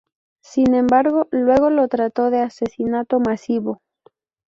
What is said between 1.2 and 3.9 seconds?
luego lo trató de "asesinato masivo".